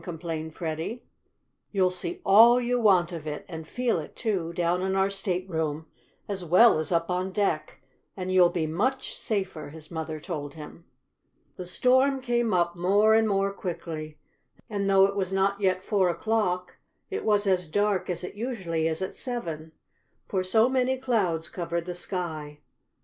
[0.03, 1.03] complained Freddie.
[1.71, 5.85] "You'll see all you want of it, and feel it, too, down in our stateroom,
[6.27, 7.83] as well as up on deck,
[8.17, 10.85] and you'll be much safer," his mother told him.
[11.55, 14.17] The storm came up more and more quickly,
[14.67, 16.77] and, though it was not yet four o'clock,
[17.11, 19.71] it was as dark as it usually is at seven,
[20.27, 22.59] for so many clouds covered the sky.